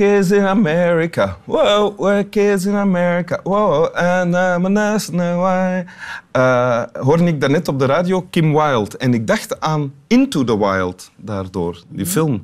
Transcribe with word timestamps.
is 0.00 0.30
in 0.30 0.46
America. 0.46 1.36
Wow, 1.44 1.96
work 1.96 2.36
is 2.36 2.64
in 2.64 2.74
America. 2.74 3.40
Wow, 3.42 3.94
and 3.94 4.34
I'm 4.34 4.64
a 4.64 4.68
national 4.68 5.40
why. 5.40 5.84
Uh, 6.36 6.82
hoorde 6.92 7.24
ik 7.24 7.40
daarnet 7.40 7.68
op 7.68 7.78
de 7.78 7.86
radio 7.86 8.26
Kim 8.30 8.52
Wilde. 8.52 8.98
En 8.98 9.14
ik 9.14 9.26
dacht 9.26 9.60
aan 9.60 9.92
Into 10.06 10.44
the 10.44 10.58
Wild 10.58 11.10
daardoor, 11.16 11.82
die 11.88 12.06
film. 12.06 12.42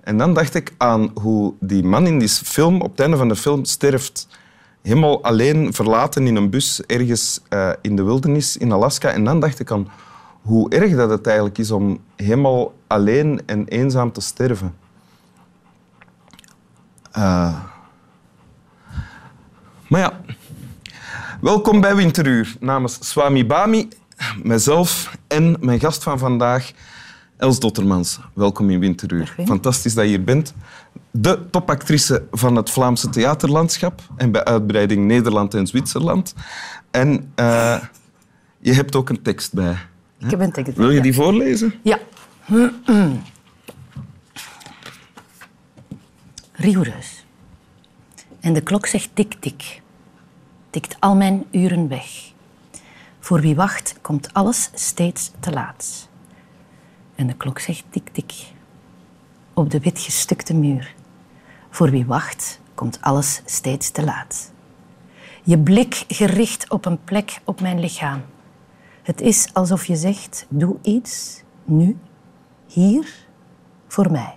En 0.00 0.18
dan 0.18 0.34
dacht 0.34 0.54
ik 0.54 0.74
aan 0.76 1.10
hoe 1.14 1.54
die 1.60 1.84
man 1.84 2.06
in 2.06 2.18
die 2.18 2.28
film, 2.28 2.80
op 2.80 2.90
het 2.90 3.00
einde 3.00 3.16
van 3.16 3.28
de 3.28 3.36
film, 3.36 3.64
sterft. 3.64 4.28
Helemaal 4.82 5.22
alleen, 5.22 5.72
verlaten 5.72 6.26
in 6.26 6.36
een 6.36 6.50
bus 6.50 6.82
ergens 6.86 7.40
uh, 7.50 7.70
in 7.80 7.96
de 7.96 8.02
wildernis 8.02 8.56
in 8.56 8.72
Alaska. 8.72 9.10
En 9.10 9.24
dan 9.24 9.40
dacht 9.40 9.60
ik 9.60 9.70
aan 9.70 9.88
hoe 10.42 10.70
erg 10.70 10.96
dat 10.96 11.10
het 11.10 11.26
eigenlijk 11.26 11.58
is 11.58 11.70
om 11.70 12.00
helemaal 12.16 12.72
alleen 12.86 13.40
en 13.46 13.68
eenzaam 13.68 14.12
te 14.12 14.20
sterven. 14.20 14.74
Uh, 17.18 17.54
maar 19.88 20.00
ja, 20.00 20.20
welkom 21.40 21.80
bij 21.80 21.96
Winteruur 21.96 22.56
namens 22.60 22.98
Swami 23.00 23.46
Bami, 23.46 23.88
mezelf 24.42 25.16
en 25.26 25.56
mijn 25.60 25.80
gast 25.80 26.02
van 26.02 26.18
vandaag, 26.18 26.72
Els 27.36 27.58
Dottermans. 27.58 28.20
Welkom 28.34 28.70
in 28.70 28.80
Winteruur. 28.80 29.34
Fantastisch 29.44 29.94
dat 29.94 30.04
je 30.04 30.10
hier 30.10 30.24
bent. 30.24 30.54
De 31.10 31.50
topactrice 31.50 32.22
van 32.30 32.56
het 32.56 32.70
Vlaamse 32.70 33.08
theaterlandschap 33.08 34.00
en 34.16 34.32
bij 34.32 34.44
uitbreiding 34.44 35.06
Nederland 35.06 35.54
en 35.54 35.66
Zwitserland. 35.66 36.34
En 36.90 37.32
uh, 37.40 37.78
je 38.58 38.72
hebt 38.72 38.96
ook 38.96 39.08
een 39.08 39.22
tekst 39.22 39.52
bij. 39.52 39.76
Ik 40.18 40.30
heb 40.30 40.40
een 40.40 40.52
tekst 40.52 40.76
Wil 40.76 40.90
je 40.90 41.00
die 41.00 41.14
voorlezen? 41.14 41.74
Ja. 41.82 41.98
Rigoureus. 46.58 47.24
En 48.40 48.52
de 48.52 48.60
klok 48.60 48.86
zegt 48.86 49.10
tik-tik. 49.12 49.82
Tikt 50.70 50.96
al 51.00 51.16
mijn 51.16 51.44
uren 51.50 51.88
weg. 51.88 52.32
Voor 53.18 53.40
wie 53.40 53.54
wacht, 53.54 53.98
komt 54.00 54.34
alles 54.34 54.70
steeds 54.74 55.32
te 55.40 55.52
laat. 55.52 56.08
En 57.14 57.26
de 57.26 57.34
klok 57.34 57.58
zegt 57.58 57.84
tik-tik. 57.90 58.32
Op 59.54 59.70
de 59.70 59.80
witgestukte 59.80 60.54
muur. 60.54 60.94
Voor 61.70 61.90
wie 61.90 62.06
wacht, 62.06 62.60
komt 62.74 63.00
alles 63.00 63.42
steeds 63.44 63.90
te 63.90 64.04
laat. 64.04 64.52
Je 65.42 65.58
blik 65.58 66.04
gericht 66.08 66.70
op 66.70 66.84
een 66.84 67.04
plek 67.04 67.40
op 67.44 67.60
mijn 67.60 67.80
lichaam. 67.80 68.22
Het 69.02 69.20
is 69.20 69.48
alsof 69.52 69.84
je 69.84 69.96
zegt: 69.96 70.46
doe 70.48 70.76
iets 70.82 71.42
nu, 71.64 71.98
hier, 72.66 73.26
voor 73.86 74.10
mij. 74.10 74.34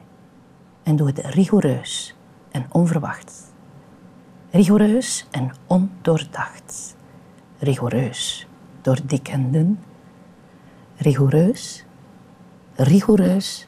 En 0.90 0.96
doe 0.96 1.08
het 1.08 1.20
rigoureus 1.20 2.16
en 2.52 2.66
onverwacht. 2.72 3.54
Rigoureus 4.52 5.28
en 5.32 5.52
ondoordacht. 5.68 6.96
Rigoureus 7.60 8.48
door 8.82 8.98
dik 9.04 9.28
en 9.28 9.52
dun. 9.52 9.80
Rigoureus, 10.98 11.86
rigoureus, 12.76 13.68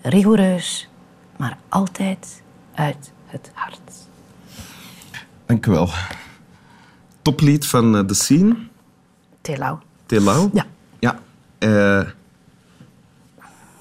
rigoureus, 0.00 0.88
maar 1.36 1.58
altijd 1.68 2.42
uit 2.74 3.12
het 3.26 3.50
hart. 3.54 3.92
Dank 5.46 5.66
u 5.66 5.70
wel. 5.70 5.88
Toplied 7.22 7.66
van 7.66 7.96
uh, 7.96 8.00
The 8.00 8.14
Scene. 8.14 8.56
Telau. 9.40 9.78
Telau? 10.06 10.50
Ja. 10.52 10.66
Ja. 10.98 11.18
Uh, 11.58 12.08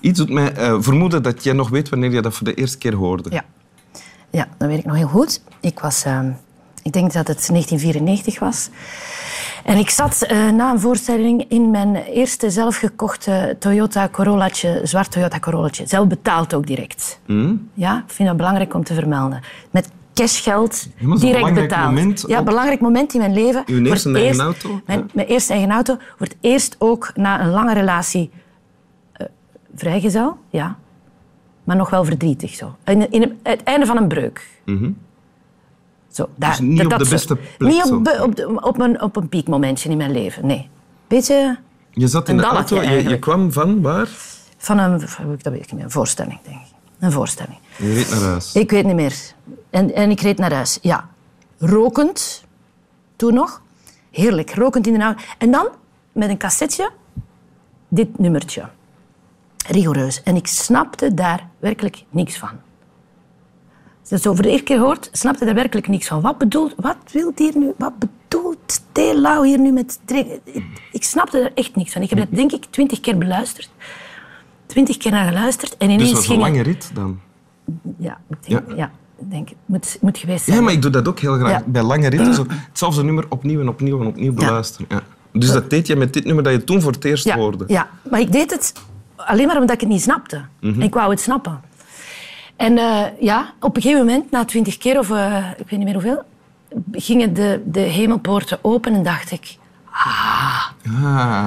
iets 0.04 0.20
doet 0.20 0.30
mij 0.30 0.58
uh, 0.58 0.76
vermoeden 0.80 1.24
dat 1.24 1.44
jij 1.44 1.54
nog 1.54 1.70
weet 1.70 1.90
wanneer 1.90 2.12
je 2.12 2.22
dat 2.22 2.34
voor 2.34 2.46
de 2.48 2.54
eerste 2.54 2.78
keer 2.78 2.94
hoorde. 2.94 3.30
Ja. 3.32 3.44
Ja, 4.30 4.48
dat 4.58 4.68
weet 4.68 4.80
ik 4.80 4.86
nog 4.86 4.96
heel 4.96 5.08
goed. 5.08 5.42
Ik 5.62 5.80
was... 5.80 6.06
Uh, 6.06 6.20
ik 6.84 6.92
denk 6.94 7.14
dat 7.14 7.28
het 7.28 7.48
1994 7.48 8.40
was. 8.40 8.70
En 9.64 9.78
ik 9.78 9.90
zat 9.90 10.28
uh, 10.32 10.50
na 10.50 10.72
een 10.72 10.80
voorstelling 10.80 11.46
in 11.50 11.72
mijn 11.72 11.96
eerste 11.96 12.50
zelfgekochte 12.50 13.56
Toyota 13.60 14.10
Corollaatje, 14.12 14.80
zwart 14.84 15.12
Toyota 15.12 15.40
Corollaatje. 15.40 15.88
Zelf 15.88 16.08
betaald 16.08 16.54
ook 16.54 16.68
direct. 16.68 17.20
Mm. 17.28 17.70
Ja, 17.74 18.04
ik 18.08 18.14
vind 18.14 18.28
dat 18.28 18.38
belangrijk 18.38 18.74
om 18.74 18.84
te 18.84 18.94
vermelden. 18.94 19.42
Met 19.72 19.90
cashgeld 20.14 20.88
direct 21.20 21.54
betaald. 21.54 22.24
ja, 22.28 22.40
op- 22.40 22.46
belangrijk 22.46 22.80
moment 22.82 23.14
in 23.14 23.20
mijn 23.20 23.34
leven. 23.34 23.64
Uw 23.66 23.86
eerste 23.86 24.10
eigen 24.10 24.28
eerst- 24.28 24.40
auto? 24.40 24.82
Mijn, 24.86 25.10
mijn 25.14 25.28
eerste 25.28 25.54
eigen 25.54 25.72
auto. 25.72 25.98
Het 26.18 26.36
eerst 26.42 26.76
ook 26.80 27.12
na 27.16 27.42
een 27.42 27.50
lange 27.50 27.74
relatie 27.74 28.32
eh, 28.34 28.40
vrijgezel, 29.76 30.38
ja. 30.50 30.78
Maar 31.64 31.76
nog 31.76 31.90
wel 31.90 32.04
verdrietig 32.06 32.54
zo. 32.54 32.76
In, 32.86 33.12
in 33.12 33.40
het 33.44 33.64
einde 33.64 33.86
van 33.86 33.98
een 33.98 34.08
breuk. 34.08 34.50
Zo, 36.10 36.30
daar, 36.36 36.50
Dus 36.50 36.60
niet 36.60 36.86
op 36.86 36.98
de 37.00 37.10
beste 37.10 37.36
plek, 37.58 37.72
Niet 37.72 37.92
op, 37.92 38.04
be- 38.04 38.20
op, 38.24 38.36
de- 38.36 38.62
op, 38.62 38.80
een, 38.80 39.02
op 39.02 39.16
een 39.16 39.30
piekmomentje 39.30 39.90
in 39.90 39.98
mijn 39.98 40.12
leven, 40.12 40.46
nee. 40.46 40.70
Beetje 41.08 41.58
Je 41.92 42.08
zat 42.08 42.30
in 42.30 42.38
de 42.38 42.44
auto, 42.44 42.82
je, 42.82 43.10
je 43.10 43.20
kwam 43.20 43.52
van 43.52 43.82
waar? 43.82 44.08
van 44.58 44.78
een, 44.78 45.00
dat 45.00 45.54
weet 45.54 45.54
ik 45.54 45.54
niet 45.54 45.72
meer, 45.74 45.84
een 45.84 45.92
voorstelling, 45.92 46.40
denk 46.42 46.56
ik. 46.62 46.68
Een 47.00 47.12
voorstelling. 47.12 47.58
Je 47.78 47.94
reed 47.94 48.10
naar 48.10 48.20
huis. 48.22 48.54
Ik 48.56 48.72
weet 48.72 48.86
niet 48.86 48.96
meer. 48.96 49.16
En, 49.70 49.94
en 49.96 50.10
ik 50.10 50.20
reed 50.22 50.38
naar 50.38 50.54
huis, 50.54 50.80
ja. 50.82 51.10
Rokend, 51.58 52.44
toen 53.16 53.34
nog. 53.34 53.62
Heerlijk, 54.12 54.54
rokend 54.56 54.88
in 54.88 54.94
de 54.94 55.00
auto. 55.00 55.22
En 55.38 55.52
dan, 55.52 55.68
met 56.12 56.30
een 56.30 56.38
cassetje, 56.38 56.90
dit 57.88 58.20
nummertje. 58.20 58.64
Rigoureus. 59.68 60.24
En 60.24 60.36
ik 60.36 60.48
snapte 60.48 61.14
daar 61.14 61.48
werkelijk 61.60 62.04
niks 62.10 62.38
van. 62.38 62.50
Als 64.00 64.10
je 64.10 64.16
het 64.16 64.24
zo 64.24 64.34
voor 64.34 64.44
de 64.44 64.50
eerste 64.50 64.64
keer 64.66 64.80
hoort, 64.80 65.10
snapte 65.12 65.46
daar 65.46 65.54
werkelijk 65.56 65.88
niks 65.88 66.08
van. 66.08 66.22
Wat 66.22 66.38
bedoelt, 66.38 66.74
wat 66.78 66.98
wil 67.12 67.32
hier 67.36 67.58
nu, 67.58 67.74
wat 67.78 67.94
bedoelt 68.00 68.82
Telau 68.92 69.48
hier 69.48 69.60
nu 69.60 69.72
met... 69.72 70.00
Ik 70.92 71.04
snapte 71.04 71.40
er 71.40 71.52
echt 71.56 71.76
niks 71.76 71.92
van. 71.94 72.02
Ik 72.02 72.10
heb 72.10 72.20
het 72.20 72.36
denk 72.36 72.52
ik 72.52 72.66
twintig 72.70 73.00
keer 73.00 73.18
beluisterd. 73.18 73.70
Twintig 74.66 74.98
keer 74.98 75.12
naar 75.12 75.28
geluisterd. 75.28 75.78
En 75.78 75.88
Dus 75.88 75.96
ineens 75.96 76.10
het 76.10 76.18
was 76.18 76.28
een 76.28 76.38
lange 76.42 76.62
rit 76.62 76.92
dan. 76.94 77.20
ja, 77.98 78.18
ik 78.30 78.38
denk, 78.48 78.70
Ja. 78.70 78.76
ja. 78.76 78.92
denk 79.18 79.50
het 79.50 79.58
moet, 79.66 79.98
moet 80.02 80.18
geweest 80.18 80.44
zijn. 80.46 80.58
Ja, 80.58 80.64
maar 80.64 80.74
ik 80.74 80.82
doe 80.82 80.92
dat 80.92 81.08
ook 81.08 81.20
heel 81.20 81.34
graag. 81.36 81.50
Ja. 81.52 81.64
Bij 81.66 81.84
lange 81.84 82.08
ritten 82.10 82.34
zo 82.40 82.46
hetzelfde 82.50 83.04
nummer 83.04 83.26
opnieuw 83.30 83.60
en 83.60 83.68
opnieuw 83.68 84.00
en 84.02 84.08
opnieuw 84.08 84.34
beluisteren. 84.34 84.88
Ja. 84.90 85.02
Dus 85.32 85.52
dat 85.52 85.70
deed 85.70 85.88
je 85.88 85.96
met 85.96 86.14
dit 86.14 86.26
nummer 86.26 86.44
dat 86.44 86.54
je 86.54 86.64
toen 86.64 86.82
voor 86.82 86.92
het 86.92 87.04
eerst 87.06 87.30
hoorde. 87.32 87.64
ja, 87.68 87.90
maar 88.10 88.20
ik 88.20 88.32
deed 88.32 88.52
het 88.52 88.74
alleen 89.26 89.48
maar 89.48 89.58
omdat 89.60 89.76
ik 89.76 89.80
het 89.82 89.90
niet 89.90 90.02
snapte. 90.02 90.42
Mhm. 90.60 90.82
Ik 90.82 90.94
wou 90.94 91.10
het 91.10 91.20
snappen. 91.22 91.62
En 92.56 92.78
eh, 92.78 93.02
ja, 93.20 93.54
op 93.60 93.76
een 93.76 93.82
gegeven 93.82 94.06
moment, 94.06 94.32
na 94.32 94.46
twintig 94.46 94.78
keer 94.78 95.00
of 95.00 95.10
eh, 95.12 95.38
ik 95.58 95.70
weet 95.70 95.80
niet 95.80 95.84
meer 95.84 95.94
hoeveel, 95.94 96.22
gingen 96.92 97.34
de, 97.34 97.62
de 97.66 97.80
hemelpoorten 97.80 98.58
open 98.62 98.94
en 98.94 99.04
dacht 99.04 99.32
ik... 99.32 99.58
Ah, 99.92 100.66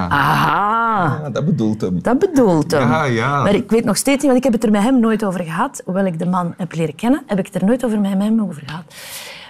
Aha, 0.09 1.19
ja, 1.23 1.31
dat 1.31 1.45
bedoelt 1.45 1.81
hem. 1.81 2.03
dat 2.03 2.19
bedoelt 2.19 2.71
hem. 2.71 2.81
Ja, 2.89 3.05
ja. 3.05 3.43
Maar 3.43 3.55
ik 3.55 3.71
weet 3.71 3.85
nog 3.85 3.97
steeds 3.97 4.23
niet, 4.23 4.33
want 4.33 4.37
ik 4.37 4.43
heb 4.45 4.53
het 4.53 4.65
er 4.65 4.71
met 4.71 4.83
hem 4.83 5.01
nooit 5.01 5.25
over 5.25 5.45
gehad. 5.45 5.83
Hoewel 5.85 6.05
ik 6.07 6.19
de 6.19 6.27
man 6.27 6.55
heb 6.57 6.75
leren 6.75 6.95
kennen, 6.95 7.23
heb 7.27 7.39
ik 7.39 7.47
het 7.47 7.55
er 7.55 7.65
nooit 7.65 7.85
over 7.85 8.01
met 8.01 8.11
hem 8.13 8.41
over 8.41 8.63
gehad. 8.67 8.83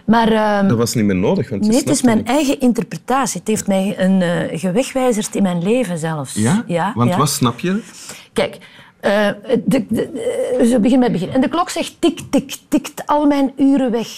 Maar... 0.04 0.28
ehm, 0.32 0.68
Dat 0.68 0.76
was 0.76 0.94
niet 0.94 1.04
meer 1.04 1.16
nodig, 1.16 1.48
want 1.50 1.62
Nee, 1.68 1.78
het 1.78 1.88
is 1.88 2.02
mijn 2.02 2.26
eigen 2.26 2.60
interpretatie. 2.60 3.38
Het 3.38 3.48
heeft 3.48 3.66
mij 3.66 3.94
een 3.98 4.22
eh 4.22 4.60
gewegwijzerd 4.60 5.34
in 5.34 5.42
mijn 5.42 5.62
leven 5.62 5.98
zelfs. 5.98 6.34
Ja? 6.34 6.62
ja 6.66 6.92
Want 6.94 7.10
ja. 7.10 7.16
wat 7.16 7.28
snap 7.30 7.58
je? 7.58 7.82
Kijk, 8.36 8.58
eh, 9.00 9.28
de, 9.44 9.62
de, 9.64 9.86
de- 9.88 10.56
we 10.58 10.80
beginnen 10.80 10.98
met 10.98 11.10
het 11.10 11.12
begin. 11.20 11.30
En 11.34 11.40
de 11.40 11.48
klok 11.48 11.70
zegt 11.70 11.96
tik, 11.98 12.20
tik, 12.30 12.56
tikt 12.68 13.06
al 13.06 13.26
mijn 13.26 13.52
uren 13.56 13.90
weg. 13.90 14.08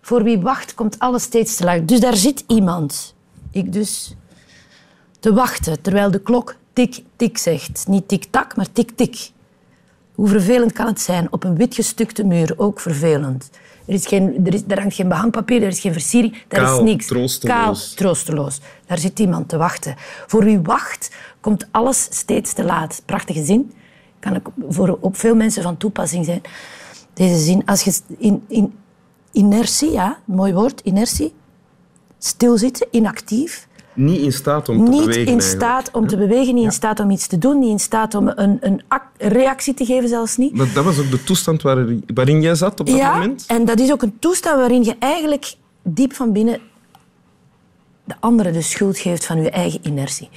Voor 0.00 0.22
wie 0.22 0.38
wacht, 0.40 0.74
komt 0.74 0.98
alles 0.98 1.22
steeds 1.22 1.56
te 1.56 1.64
laat. 1.64 1.88
Dus 1.88 2.00
daar 2.00 2.16
zit 2.16 2.44
iemand. 2.46 3.14
Ik 3.52 3.72
dus 3.72 4.14
te 5.20 5.32
wachten, 5.32 5.80
terwijl 5.82 6.10
de 6.10 6.20
klok 6.20 6.56
tik, 6.72 7.02
tik 7.16 7.38
zegt. 7.38 7.84
Niet 7.88 8.08
tik-tak, 8.08 8.56
maar 8.56 8.72
tik-tik. 8.72 9.30
Hoe 10.14 10.28
vervelend 10.28 10.72
kan 10.72 10.86
het 10.86 11.00
zijn? 11.00 11.32
Op 11.32 11.44
een 11.44 11.56
witgestukte 11.56 12.24
muur, 12.24 12.54
ook 12.56 12.80
vervelend. 12.80 13.50
Er, 13.86 13.94
is 13.94 14.06
geen, 14.06 14.46
er, 14.46 14.54
is, 14.54 14.62
er 14.68 14.80
hangt 14.80 14.94
geen 14.94 15.08
behangpapier, 15.08 15.62
er 15.62 15.68
is 15.68 15.80
geen 15.80 15.92
versiering, 15.92 16.42
daar 16.48 16.60
Kaal, 16.60 16.78
is 16.78 16.84
niks. 16.84 17.06
troosteloos. 17.06 17.56
Kaal, 17.56 17.74
troosteloos. 17.94 18.60
Daar 18.86 18.98
zit 18.98 19.18
iemand 19.18 19.48
te 19.48 19.56
wachten. 19.56 19.94
Voor 20.26 20.44
wie 20.44 20.60
wacht, 20.60 21.10
komt 21.40 21.66
alles 21.70 22.08
steeds 22.10 22.52
te 22.52 22.64
laat. 22.64 23.02
Prachtige 23.04 23.44
zin. 23.44 23.72
Kan 24.20 24.36
ook 24.36 24.52
voor, 24.68 24.98
op 25.00 25.16
veel 25.16 25.34
mensen 25.34 25.62
van 25.62 25.76
toepassing 25.76 26.24
zijn. 26.24 26.40
Deze 27.12 27.38
zin, 27.38 27.62
als 27.66 27.82
je 27.82 28.00
in, 28.18 28.44
in 28.48 28.74
inertie, 29.32 29.90
ja, 29.90 30.18
mooi 30.24 30.52
woord, 30.52 30.80
inertie, 30.80 31.34
stilzitten, 32.18 32.86
inactief, 32.90 33.68
Niet 33.96 34.20
in 34.20 34.32
staat 34.32 34.68
om 34.68 34.76
te 34.76 34.90
niet 34.90 34.90
bewegen. 35.00 35.20
in 35.20 35.26
eigenlijk. 35.28 35.42
staat 35.62 35.90
om 35.92 36.06
te 36.06 36.16
bewegen, 36.16 36.54
niet 36.54 36.64
in 36.64 36.72
staat 36.72 37.00
om 37.00 37.10
iets 37.10 37.26
te 37.26 37.38
doen, 37.38 37.58
niet 37.58 37.70
in 37.70 37.78
staat 37.78 38.14
om 38.14 38.28
een, 38.34 38.56
een 38.60 38.82
ac- 38.88 39.02
reactie 39.18 39.74
te 39.74 39.84
geven, 39.84 40.08
zelfs 40.08 40.36
niet. 40.36 40.56
Maar 40.56 40.72
dat 40.74 40.84
was 40.84 40.98
ook 40.98 41.10
de 41.10 41.24
toestand 41.24 41.62
waarin, 41.62 42.04
waarin 42.14 42.40
jij 42.40 42.54
zat 42.54 42.80
op 42.80 42.86
dat 42.86 42.96
ja, 42.96 43.12
moment? 43.12 43.44
en 43.46 43.64
dat 43.64 43.80
is 43.80 43.92
ook 43.92 44.02
een 44.02 44.16
toestand 44.18 44.56
waarin 44.56 44.84
je 44.84 44.96
eigenlijk 44.98 45.54
diep 45.82 46.12
van 46.12 46.32
binnen 46.32 46.60
de 48.04 48.14
anderen 48.20 48.52
de 48.52 48.62
schuld 48.62 48.98
geeft 48.98 49.26
van 49.26 49.42
je 49.42 49.50
eigen 49.50 49.80
inertie, 49.82 50.28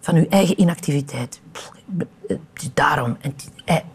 van 0.00 0.14
je 0.14 0.26
eigen 0.28 0.60
inactiviteit. 0.60 1.40
Daarom. 2.74 3.16
En 3.20 3.34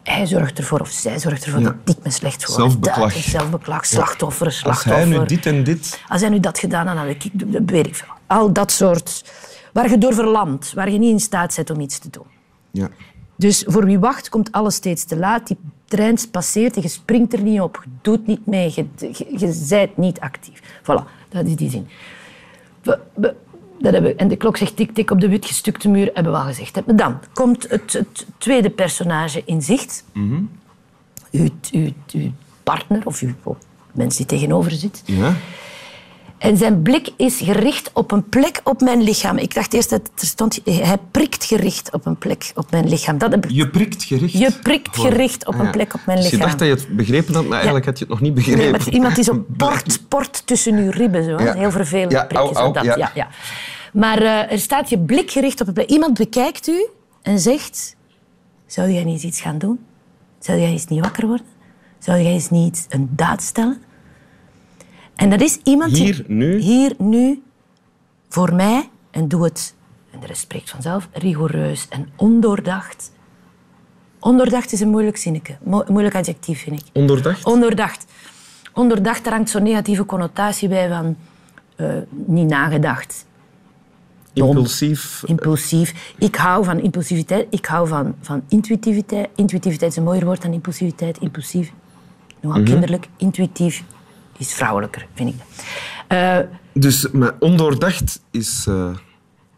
hij, 0.04 0.26
zorgt 0.26 0.58
ervoor 0.58 0.80
of 0.80 0.90
zij 0.90 1.20
zorgt 1.20 1.46
ervoor 1.46 1.60
Ja. 1.62 1.76
dat 1.86 1.96
ik 1.98 2.04
me 2.04 2.10
slecht 2.12 2.46
voel. 2.46 2.56
Zelfbeklag. 2.56 3.16
Is 3.16 3.30
zelfbeklag, 3.30 3.86
slachtoffer, 3.86 4.46
Als 4.46 4.58
slachtoffer. 4.58 4.96
hij 4.96 5.06
nu 5.06 5.26
dit 5.26 5.46
en 5.46 5.64
dit... 5.64 6.02
Als 6.08 6.22
hij 6.22 6.30
nu 6.30 6.40
dat 6.40 6.60
gedaan 6.60 6.88
had, 6.88 6.96
dan 6.96 7.06
had 7.06 7.16
ik, 7.24 7.32
dat 7.34 7.62
weet 7.66 7.88
ik 7.88 7.96
veel. 7.96 8.08
Al 8.28 8.54
dat 8.54 8.72
soort, 8.72 9.32
waar 9.74 9.90
je 9.90 9.98
door 9.98 10.14
verlamt, 10.14 10.74
waar 10.74 10.92
je 10.92 10.98
niet 11.00 11.12
in 11.12 11.20
staat 11.20 11.56
bent 11.56 11.70
om 11.70 11.80
iets 11.80 12.00
te 12.00 12.10
doen. 12.10 12.26
Ja. 12.72 12.90
Dus 13.36 13.64
voor 13.68 13.86
wie 13.86 14.00
wacht, 14.00 14.30
komt 14.30 14.52
alles 14.52 14.76
steeds 14.76 15.04
te 15.04 15.18
laat. 15.18 15.48
Die 15.48 15.58
trein 15.86 16.18
passeert 16.32 16.76
en 16.76 16.82
je 16.82 16.88
springt 16.88 17.34
er 17.34 17.42
niet 17.42 17.62
op. 17.62 17.82
Je 17.84 17.90
doet 18.02 18.28
niet 18.28 18.46
mee. 18.46 18.72
Je, 18.76 18.86
je, 18.98 19.26
je 19.38 19.66
bent 19.70 19.98
niet 19.98 20.20
actief. 20.20 20.62
Voilà, 20.82 21.04
dat 21.30 21.46
is 21.46 21.56
die 21.56 21.70
zin. 21.70 21.88
We, 22.82 23.00
we- 23.14 23.36
dat 23.80 23.94
hebben, 23.94 24.12
we- 24.12 24.18
en 24.18 24.28
de 24.28 24.36
klok 24.36 24.58
zegt 24.58 24.76
tik-tik 24.76 25.12
op 25.12 25.20
de 25.22 25.28
wit 25.30 25.46
gestukte 25.46 25.90
muur, 25.90 26.10
hebben 26.14 26.32
we 26.32 26.38
al 26.38 26.46
gezegd. 26.46 26.86
Maar 26.86 26.96
Dan 26.96 27.20
komt 27.34 27.70
het, 27.70 27.94
het 27.94 28.26
tweede 28.38 28.70
personage 28.70 29.42
in 29.46 29.62
zicht. 29.62 30.04
uw, 30.14 31.50
uw, 31.72 31.90
uw 32.14 32.32
partner 32.64 33.02
of 33.06 33.22
uw 33.22 33.34
of 33.44 33.58
mens 33.92 34.16
die 34.16 34.26
tegenover 34.26 34.72
zit. 34.72 35.02
ja. 35.06 35.36
En 36.38 36.58
zijn 36.58 36.82
blik 36.82 37.10
is 37.18 37.38
gericht 37.44 37.90
op 37.94 38.12
een 38.12 38.30
plek 38.30 38.62
op 38.64 38.82
mijn 38.82 39.02
lichaam. 39.02 39.38
Ik 39.38 39.54
dacht 39.54 39.74
eerst 39.74 39.90
dat 39.90 40.02
er 40.16 40.26
stond, 40.28 40.60
hij 40.66 40.98
prikt 41.12 41.44
gericht 41.46 41.94
op 41.94 42.06
een 42.06 42.18
plek 42.18 42.52
op 42.56 42.72
mijn 42.72 42.90
lichaam. 42.90 43.18
Dat 43.18 43.32
heb 43.32 43.46
Je 43.50 43.70
prikt 43.70 44.04
gericht. 44.04 44.34
Je 44.34 44.52
prikt 44.64 44.98
gericht 44.98 45.48
op 45.48 45.60
een 45.60 45.72
plek 45.72 45.94
op 45.94 46.00
mijn 46.06 46.18
Dus 46.18 46.26
je 46.30 46.32
lichaam. 46.32 46.48
dacht 46.50 46.60
dat 46.60 46.68
je 46.68 46.74
het 46.86 46.96
begrepen 46.96 47.34
had, 47.34 47.44
maar 47.44 47.54
eigenlijk 47.54 47.86
had 47.86 47.98
je 47.98 48.04
het 48.04 48.14
nog 48.14 48.22
niet 48.22 48.34
begrepen. 48.34 48.62
Nee, 48.62 48.72
maar 48.72 48.90
iemand 48.90 49.16
die 49.16 49.24
zo 49.24 49.46
port, 49.58 50.04
port 50.08 50.42
tussen 50.48 50.76
uw 50.76 50.92
ribben. 50.92 51.24
Zo. 51.24 51.44
Ja. 51.44 51.54
Heel 51.54 51.72
vervelend 51.72 52.12
Ja, 52.12 52.24
prikje. 52.26 52.46
au, 52.46 52.54
zo 52.54 52.60
au, 52.60 52.74
dat, 52.74 52.84
ja. 52.84 53.12
ja. 53.14 53.28
Maar 53.94 54.22
eh, 54.22 54.52
er 54.52 54.60
staat 54.60 54.90
je 54.90 55.00
blik 55.00 55.32
gericht 55.32 55.62
op 55.62 55.68
een 55.68 55.74
plek. 55.74 55.90
Iemand 55.90 56.18
bekijkt 56.18 56.68
u 56.68 56.86
en 57.22 57.40
zegt... 57.40 57.96
Zou 58.66 58.92
jij 58.92 59.04
niet 59.04 59.14
eens 59.14 59.24
iets 59.24 59.42
gaan 59.42 59.58
doen? 59.58 59.80
Zou 60.40 60.60
jij 60.60 60.70
eens 60.70 60.86
niet 60.86 61.00
wakker 61.00 61.28
worden? 61.28 61.46
Zou 62.00 62.22
jij 62.22 62.32
eens 62.32 62.50
niet 62.50 62.86
een 62.90 63.10
daad 63.12 63.42
stellen? 63.42 63.82
En 65.18 65.30
dat 65.30 65.42
is 65.42 65.60
iemand 65.64 65.94
die... 65.94 66.04
Hier, 66.04 66.24
nu? 66.28 66.58
Hier, 66.58 66.94
nu, 66.98 67.42
voor 68.30 68.54
mij. 68.54 68.90
En 69.12 69.28
doe 69.28 69.44
het, 69.44 69.76
en 70.12 70.20
de 70.20 70.26
rest 70.26 70.42
spreekt 70.42 70.70
vanzelf, 70.70 71.10
rigoureus 71.14 71.88
en 71.90 72.10
ondoordacht. 72.16 73.12
Ondoordacht 74.20 74.72
is 74.72 74.80
een 74.80 74.90
moeilijk 74.90 75.18
zinnetje. 75.18 75.58
Mo- 75.64 75.84
moeilijk 75.88 76.16
adjectief, 76.16 76.62
vind 76.64 76.80
ik. 76.80 76.86
Ondoordacht? 76.94 77.46
Ondoordacht. 77.46 78.06
Ondoordacht, 78.74 79.24
daar 79.24 79.34
hangt 79.34 79.50
zo'n 79.50 79.64
negatieve 79.64 80.06
connotatie 80.06 80.70
bij 80.70 80.90
van 80.90 81.16
eh, 81.76 81.88
niet 82.10 82.48
nagedacht, 82.48 83.26
Impulsief. 84.34 85.24
impulsief. 85.26 86.14
Ik 86.18 86.36
hou 86.36 86.64
van 86.64 86.80
impulsiviteit, 86.80 87.48
ik 87.50 87.66
hou 87.66 87.88
van, 87.88 88.16
van 88.22 88.42
intuïtiviteit. 88.48 89.30
Intuïtiviteit 89.36 89.92
is 89.92 89.98
een 89.98 90.04
mooier 90.04 90.26
woord 90.26 90.42
dan 90.42 90.54
impulsiviteit. 90.54 91.18
Impulsief, 91.18 91.72
nogal 92.42 92.64
kinderlijk. 92.64 93.08
Intuïtief 93.18 93.84
is 94.38 94.54
vrouwelijker, 94.54 95.08
vind 95.14 95.30
ik. 95.30 95.36
Eh, 96.08 96.38
Dus 96.74 97.12
maar 97.12 97.32
ondoordacht 97.40 98.22
is... 98.32 98.66
eh, 98.70 98.90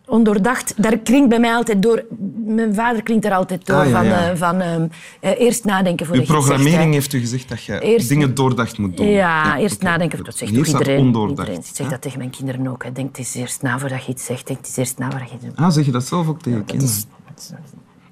ondoordacht, 0.05 0.73
daar 0.83 0.97
klinkt 0.97 1.29
bij 1.29 1.39
mij 1.39 1.53
altijd 1.53 1.81
door... 1.81 2.03
Mijn 2.45 2.73
vader 2.73 3.03
klinkt 3.03 3.25
er 3.25 3.33
altijd 3.33 3.65
door 3.65 3.75
Ah, 3.77 3.85
ja, 3.85 3.91
van, 3.91 4.05
ja. 4.05 4.29
eh, 4.29 4.35
van 4.37 4.61
ehm, 4.61 4.87
eh, 5.19 5.39
eerst 5.39 5.65
nadenken 5.65 6.05
voor 6.05 6.15
uw 6.15 6.21
zegt, 6.25 6.33
hè. 6.33 6.43
programmering 6.45 6.93
heeft 6.93 7.13
u 7.13 7.19
gezegd 7.19 7.49
dat 7.49 7.63
je 7.63 7.79
Eerst- 7.79 8.09
dingen 8.09 8.35
doordacht 8.35 8.77
moet 8.77 8.97
doen. 8.97 9.07
Ja, 9.07 9.57
eerst 9.57 9.81
nadenken. 9.81 10.23
Dat 10.23 10.37
zegt 10.37 10.51
iedereen. 10.51 10.99
ondoordacht. 10.99 11.39
iedereen. 11.47 11.59
Ik 11.69 11.75
zeg 11.75 11.87
dat 11.89 12.01
tegen 12.01 12.17
mijn 12.17 12.29
kinderen 12.29 12.67
ook. 12.67 12.83
hè. 12.83 12.91
Denk 12.91 13.17
eens 13.17 13.33
eerst 13.35 13.61
na 13.61 13.79
voordat 13.79 14.05
je 14.05 14.11
iets 14.11 14.25
zegt. 14.25 14.47
Denk 14.47 14.59
eens 14.65 14.77
eerst 14.77 14.97
na 14.97 15.09
voordat 15.11 15.29
je 15.29 15.35
iets 15.35 15.45
doet. 15.45 15.55
Ah, 15.55 15.69
zeg 15.71 15.85
je 15.85 15.91
dat 15.91 16.05
zelf 16.07 16.27
ook 16.27 16.41
tegen 16.41 16.65
kinderen? 16.65 16.95
is, 16.95 17.05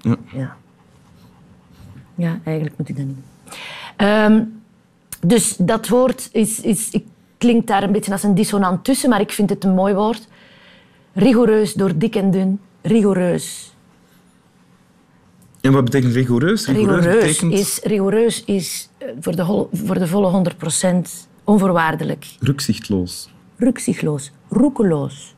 Ja. 0.01 0.15
ja. 0.33 0.55
ja, 2.15 2.39
eigenlijk 2.43 2.77
moet 2.77 2.89
ik 2.89 2.97
dat 2.97 3.05
niet. 3.05 3.17
Ehm, 3.95 4.41
dus 5.25 5.55
dat 5.57 5.87
woord 5.87 6.29
is, 6.31 6.59
is, 6.61 6.99
klinkt 7.37 7.67
daar 7.67 7.83
een 7.83 7.91
beetje 7.91 8.11
als 8.11 8.23
een 8.23 8.35
dissonant 8.35 8.83
tussen, 8.83 9.09
maar 9.09 9.21
ik 9.21 9.31
vind 9.31 9.49
het 9.49 9.63
een 9.63 9.73
mooi 9.73 9.93
woord. 9.93 10.27
Rigoureus 11.13 11.73
door 11.73 11.97
dik 11.97 12.15
en 12.15 12.31
dun. 12.31 12.59
Rigoureus. 12.81 13.75
En 15.61 15.71
wat 15.71 15.83
betekent 15.83 16.13
rigoureus? 16.13 16.65
Rigoureus, 16.67 16.95
Rigoureus 17.05 17.25
betekent 17.39 17.53
is, 17.53 17.79
rigoureus 17.83 18.43
is 18.45 18.89
eh, 18.97 19.07
voor, 19.19 19.35
de 19.35 19.41
hol- 19.43 19.69
voor 19.73 19.99
de 19.99 20.07
volle 20.07 20.53
100% 21.01 21.09
onvoorwaardelijk. 21.43 22.25
rukzichtloos. 22.39 23.29
Rukzichtloos, 23.57 24.31
roekeloos. 24.49 25.35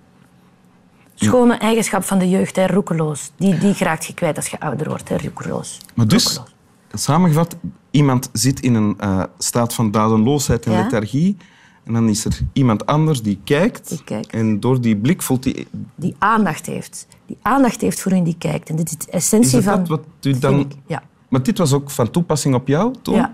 Schone 1.15 1.57
eigenschap 1.57 2.03
van 2.03 2.19
de 2.19 2.29
jeugd, 2.29 2.55
hè, 2.55 2.65
roekeloos. 2.67 3.31
Die, 3.37 3.57
die 3.57 3.73
raakt 3.79 4.05
je 4.05 4.13
kwijt 4.13 4.35
als 4.35 4.47
je 4.47 4.59
ouder 4.59 4.89
wordt, 4.89 5.09
hè, 5.09 5.17
roekeloos. 5.17 5.77
Maar 5.95 6.07
dus, 6.07 6.23
Roekeloos. 6.25 6.49
Samengevat, 6.93 7.55
iemand 7.91 8.29
zit 8.33 8.59
in 8.59 8.73
een 8.73 8.95
eh, 8.99 9.23
staat 9.37 9.73
van 9.73 9.91
dadenloosheid 9.91 10.65
en 10.65 10.71
Ja. 10.71 10.81
lethargie. 10.81 11.37
En 11.83 11.93
dan 11.93 12.09
is 12.09 12.25
er 12.25 12.39
iemand 12.53 12.85
anders 12.85 13.21
die 13.21 13.39
kijkt. 13.43 13.89
Die 13.89 14.03
kijkt. 14.03 14.31
En 14.31 14.59
door 14.59 14.81
die 14.81 14.97
blik 14.97 15.21
voelt 15.21 15.43
hij... 15.43 15.65
Die 15.95 16.15
aandacht 16.17 16.65
heeft. 16.65 17.07
Die 17.25 17.37
aandacht 17.41 17.81
heeft 17.81 18.01
voor 18.01 18.11
in 18.11 18.23
die 18.23 18.35
kijkt. 18.37 18.69
En 18.69 18.75
dit 18.75 18.89
is 18.89 18.97
de 18.97 19.11
essentie 19.11 19.57
Is 19.57 19.63
van... 19.63 19.77
dat 19.77 19.87
wat 19.87 20.01
u 20.21 20.39
dan... 20.39 20.71
Ja. 20.87 21.03
Maar 21.29 21.43
dit 21.43 21.57
was 21.57 21.73
ook 21.73 21.89
van 21.89 22.11
toepassing 22.11 22.55
op 22.55 22.67
jou, 22.67 22.93
toch? 23.01 23.15
ja. 23.15 23.33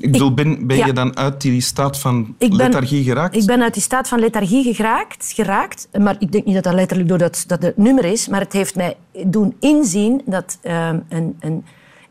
Ik 0.00 0.12
bedoel, 0.12 0.34
ben, 0.34 0.66
ben 0.66 0.76
ja. 0.76 0.86
je 0.86 0.92
dan 0.92 1.16
uit 1.16 1.40
die 1.40 1.60
staat 1.60 1.98
van 1.98 2.34
ben- 2.38 2.56
lethargie 2.56 3.04
geraakt? 3.04 3.36
Ik 3.36 3.46
ben 3.46 3.62
uit 3.62 3.74
die 3.74 3.82
staat 3.82 4.08
van 4.08 4.18
lethargie 4.18 4.74
geraakt, 4.74 5.32
geraakt. 5.34 5.88
Maar 5.98 6.16
ik 6.18 6.32
denk 6.32 6.44
niet 6.44 6.54
dat 6.54 6.64
dat 6.64 6.74
letterlijk 6.74 7.08
door 7.08 7.18
dat, 7.18 7.44
dat 7.46 7.62
het 7.62 7.76
nummer 7.76 8.04
is. 8.04 8.28
Maar 8.28 8.40
het 8.40 8.52
heeft 8.52 8.76
mij 8.76 8.96
doen 9.26 9.56
inzien 9.60 10.22
dat 10.24 10.58
ehm, 10.62 10.98
een, 11.08 11.36
een, 11.40 11.64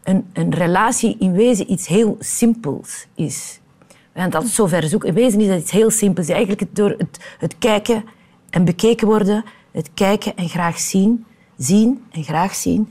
een, 0.04 0.26
een 0.34 0.54
relatie 0.54 1.16
in 1.20 1.32
wezen 1.32 1.72
iets 1.72 1.88
heel 1.88 2.16
simpels 2.20 3.08
is. 3.16 3.60
We 3.88 3.96
gaan 4.20 4.26
het 4.26 4.36
altijd 4.36 4.54
zo 4.54 4.66
ver 4.66 4.84
zoeken. 4.84 5.10
In 5.10 5.16
wezen 5.16 5.42
is 5.42 5.48
dat 5.48 5.60
iets 5.60 5.72
heel 5.72 5.92
simpels. 5.92 6.28
Eigenlijk 6.28 6.60
het, 6.60 6.76
door 6.76 6.96
het, 6.98 7.20
het 7.40 7.56
kijken 7.58 8.04
en 8.50 8.66
bekeken 8.66 9.08
worden, 9.08 9.44
het 9.72 9.90
kijken 9.94 10.36
en 10.36 10.50
graag 10.50 10.80
zien, 10.80 11.26
zien 11.58 12.04
en 12.12 12.24
graag 12.24 12.56
zien. 12.56 12.90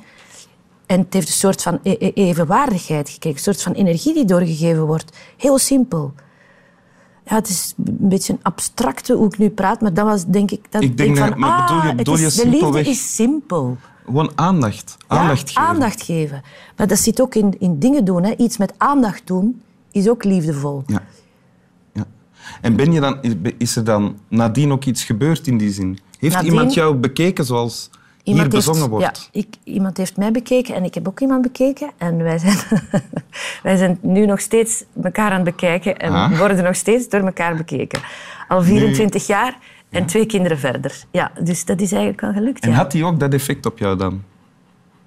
En 0.88 1.00
het 1.00 1.12
heeft 1.14 1.26
een 1.28 1.32
soort 1.34 1.62
van 1.62 1.78
e- 1.82 1.96
e- 1.98 2.10
evenwaardigheid 2.14 3.08
gekregen, 3.10 3.38
een 3.38 3.44
soort 3.44 3.62
van 3.62 3.72
energie 3.72 4.14
die 4.14 4.24
doorgegeven 4.24 4.86
wordt. 4.86 5.16
Heel 5.36 5.58
simpel. 5.58 6.12
Ja, 7.24 7.34
het 7.34 7.48
is 7.48 7.74
een 7.84 7.96
beetje 8.08 8.32
een 8.32 8.38
abstracte 8.42 9.14
hoe 9.14 9.26
ik 9.26 9.38
nu 9.38 9.50
praat, 9.50 9.80
maar 9.80 9.94
dat 9.94 10.04
was 10.04 10.24
denk 10.26 10.50
ik... 10.50 10.60
Dat 10.70 10.82
Ik 10.82 10.96
denk 10.96 11.16
van, 11.16 11.38
maar 11.38 11.62
bedoel 11.66 11.82
je- 11.82 11.88
ah, 11.88 11.96
bedoel 11.96 12.16
je 12.18 12.26
is, 12.26 12.34
de 12.34 12.48
liefde 12.48 12.80
is 12.80 13.14
simpel. 13.14 13.76
Gewoon 14.04 14.32
aandacht. 14.34 14.96
Ja, 15.08 15.16
Aandacht 15.16 15.48
geven. 15.48 15.62
aandacht 15.62 16.02
geven. 16.02 16.42
Maar 16.76 16.86
dat 16.86 16.98
zit 16.98 17.20
ook 17.20 17.34
in, 17.34 17.54
in 17.58 17.78
dingen 17.78 18.04
doen. 18.04 18.24
Hè. 18.24 18.34
Iets 18.36 18.56
met 18.56 18.72
aandacht 18.76 19.26
doen 19.26 19.62
is 19.90 20.08
ook 20.08 20.24
liefdevol. 20.24 20.82
Ja. 20.86 21.02
ja. 21.92 22.06
En 22.60 22.76
ben 22.76 22.92
je 22.92 23.00
dan, 23.00 23.18
is 23.58 23.76
er 23.76 23.84
dan 23.84 24.16
nadien 24.28 24.72
ook 24.72 24.84
iets 24.84 25.04
gebeurd 25.04 25.46
in 25.46 25.58
die 25.58 25.72
zin? 25.72 25.98
Heeft 26.18 26.34
Nadien- 26.34 26.50
iemand 26.50 26.74
jou 26.74 26.94
bekeken 26.94 27.44
zoals 27.44 27.90
hier 28.32 28.42
heeft- 28.42 28.54
bezongen 28.54 28.88
wordt? 28.88 29.28
Ja, 29.32 29.40
ik, 29.40 29.48
iemand 29.64 29.96
heeft 29.96 30.16
mij 30.16 30.30
bekeken 30.32 30.74
en 30.74 30.84
ik 30.84 30.94
heb 30.94 31.08
ook 31.08 31.20
iemand 31.20 31.42
bekeken. 31.42 31.90
En 31.98 32.22
wij 32.22 32.38
zijn, 32.38 32.56
wij 33.62 33.76
zijn 33.76 33.98
nu 34.02 34.26
nog 34.26 34.40
steeds 34.40 34.84
elkaar 35.02 35.30
aan 35.30 35.34
het 35.36 35.44
bekijken 35.44 35.96
en 35.96 36.12
Ah. 36.12 36.38
worden 36.38 36.64
nog 36.64 36.76
steeds 36.76 37.08
door 37.08 37.20
elkaar 37.20 37.56
bekeken. 37.56 38.00
Al 38.48 38.62
24 38.62 39.26
jaar 39.26 39.58
en 39.90 40.06
twee 40.06 40.26
kinderen 40.26 40.58
verder. 40.58 41.04
Ja, 41.10 41.30
dus 41.42 41.64
dat 41.64 41.80
is 41.80 41.90
eigenlijk 41.92 42.20
wel 42.20 42.32
gelukt. 42.32 42.64
En 42.64 42.70
ja. 42.70 42.76
had 42.76 42.90
die 42.90 43.04
ook 43.04 43.20
dat 43.20 43.32
effect 43.32 43.66
op 43.66 43.78
jou 43.78 43.96
dan? 43.96 44.22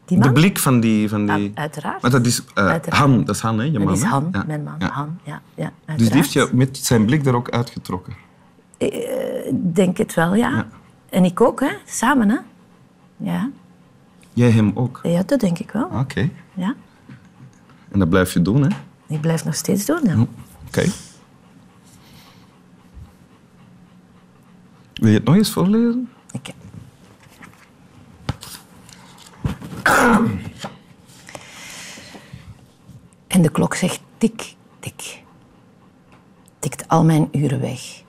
Die 0.06 0.20
De 0.20 0.32
blik 0.32 0.60
van 0.60 0.80
die... 0.80 1.10
Van 1.10 1.26
die... 1.26 1.44
Ja, 1.44 1.50
uiteraard. 1.62 2.02
Maar 2.02 2.12
dat 2.12 2.26
is 2.26 2.44
eh, 2.54 2.66
Uiteraard. 2.66 3.02
Han, 3.04 3.24
dat 3.24 3.36
is 3.36 3.42
Han, 3.42 3.58
hè, 3.60 3.64
je 3.66 3.72
Dat 3.72 3.84
man. 3.84 3.94
is 3.94 4.02
hè? 4.02 4.08
Han, 4.08 4.30
Ja. 4.32 4.44
mijn 4.48 4.64
man. 4.64 4.76
Ja. 4.80 4.90
Han, 4.92 5.20
ja, 5.24 5.42
ja, 5.56 5.72
Dus 5.86 5.98
die 6.08 6.16
heeft 6.16 6.34
je 6.34 6.50
met 6.54 6.78
zijn 6.78 7.06
blik 7.06 7.26
er 7.26 7.36
ook 7.36 7.50
uitgetrokken. 7.50 8.14
Ik 8.78 9.76
denk 9.76 9.98
het 9.98 10.14
wel, 10.14 10.36
ja. 10.36 10.50
Ja. 10.50 10.68
En 11.10 11.24
ik 11.26 11.42
ook, 11.42 11.60
hè. 11.60 11.70
Samen, 11.86 12.30
hè. 12.30 12.38
Ja. 13.22 13.50
Jij 14.34 14.52
hem 14.52 14.72
ook. 14.76 15.00
ja, 15.04 15.24
dat 15.24 15.40
denk 15.40 15.60
ik 15.60 15.72
wel. 15.72 15.90
Oké. 15.94 16.30
Ja. 16.54 16.76
En 17.92 18.00
dat 18.00 18.10
blijf 18.10 18.34
je 18.34 18.42
doen, 18.42 18.62
hè? 18.62 18.70
Ik 19.08 19.22
blijf 19.22 19.46
nog 19.46 19.56
steeds 19.56 19.86
doen, 19.86 20.00
ja. 20.04 20.26
Oké. 20.68 20.86
Wil 24.94 25.10
je 25.10 25.16
het 25.18 25.24
nog 25.24 25.36
eens 25.36 25.52
voorlezen? 25.52 26.10
Oké. 26.34 26.52
En 33.28 33.42
de 33.42 33.50
klok 33.52 33.76
zegt 33.76 34.02
tik, 34.18 34.56
tik. 34.80 35.24
Tikt 36.60 36.88
al 36.88 37.04
mijn 37.04 37.28
uren 37.32 37.60
weg. 37.60 38.04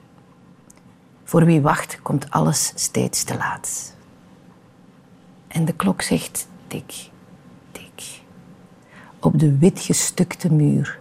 Voor 1.23 1.45
wie 1.45 1.61
wacht, 1.61 2.01
komt 2.01 2.31
alles 2.31 2.71
steeds 2.75 3.23
te 3.23 3.37
laat. 3.37 3.95
En 5.53 5.65
de 5.65 5.73
klok 5.73 6.01
zegt 6.01 6.47
tik, 6.67 7.09
tik. 7.71 8.21
Op 9.19 9.39
de 9.39 9.57
witgestukte 9.57 10.53
muur. 10.53 10.99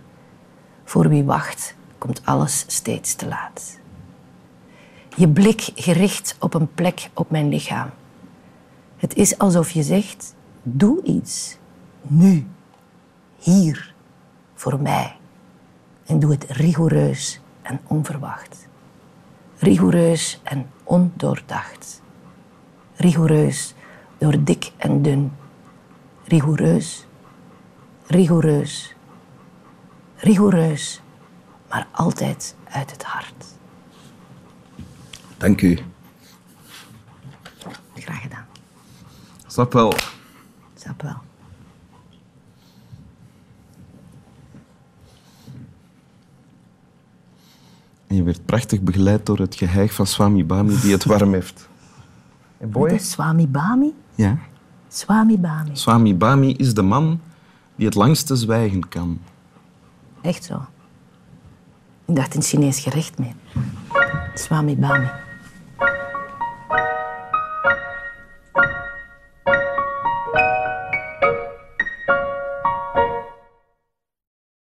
Voor 0.85 1.09
wie 1.09 1.25
wacht, 1.25 1.75
komt 1.99 2.21
alles 2.25 2.64
steeds 2.66 3.14
te 3.14 3.28
laat. 3.28 3.78
Je 5.16 5.28
blik 5.28 5.71
gericht 5.75 6.37
op 6.38 6.54
een 6.54 6.75
plek 6.75 7.11
op 7.14 7.30
mijn 7.30 7.49
lichaam. 7.49 7.90
Het 8.97 9.14
is 9.14 9.38
alsof 9.38 9.71
je 9.71 9.82
zegt: 9.82 10.35
doe 10.62 11.02
iets. 11.02 11.59
Nu. 12.02 12.47
hier, 13.38 13.94
voor 14.54 14.80
mij. 14.80 15.16
En 16.06 16.18
doe 16.18 16.30
het 16.30 16.44
rigoureus 16.49 17.40
en 17.62 17.80
onverwacht. 17.87 18.68
Rigoureus 19.59 20.40
en 20.42 20.71
ondoordacht. 20.85 22.02
Rigoureus 22.97 23.75
door 24.22 24.44
dik 24.44 24.72
en 24.76 25.02
dun. 25.02 25.32
Rigoureus, 26.24 27.06
rigoureus, 28.06 28.94
rigoureus, 30.16 31.00
maar 31.68 31.86
altijd 31.90 32.54
uit 32.64 32.90
het 32.90 33.02
hart. 33.02 33.44
Dank 35.36 35.60
u. 35.60 35.78
Graag 37.94 38.22
gedaan. 38.22 38.46
Snap 39.46 39.72
wel. 39.72 39.92
Snap 40.74 41.02
wel. 41.02 41.16
En 48.06 48.16
je 48.16 48.22
werd 48.22 48.44
prachtig 48.44 48.80
begeleid 48.80 49.26
door 49.26 49.38
het 49.38 49.54
geheig 49.54 49.94
van 49.94 50.06
Swami 50.06 50.44
Bami 50.44 50.80
die 50.80 50.92
het 50.92 51.04
warm 51.04 51.32
heeft. 51.32 51.68
Hey 52.58 52.94
is 52.94 53.10
Swami 53.10 53.48
Bami? 53.48 53.94
Ja. 54.14 54.38
Swami 54.88 55.38
Bami. 55.38 55.71
Swami 55.73 56.16
Bami 56.16 56.54
is 56.57 56.75
de 56.75 56.83
man 56.83 57.21
die 57.76 57.87
het 57.87 57.95
langste 57.95 58.37
zwijgen 58.37 58.88
kan. 58.88 59.21
Echt 60.21 60.45
zo. 60.45 60.64
Ik 62.04 62.16
dacht 62.16 62.35
een 62.35 62.42
Chinees 62.42 62.81
gerecht 62.81 63.19
mee. 63.19 63.35
Swami 64.35 64.76
Bami. 64.76 65.11